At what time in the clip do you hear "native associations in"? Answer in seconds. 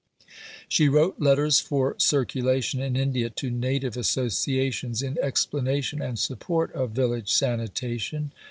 3.51-5.19